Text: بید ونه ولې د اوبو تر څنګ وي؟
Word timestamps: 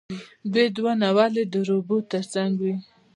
بید 0.51 0.75
ونه 0.83 1.09
ولې 1.17 1.43
د 1.53 1.55
اوبو 1.71 1.97
تر 2.11 2.23
څنګ 2.33 2.53
وي؟ 2.63 2.75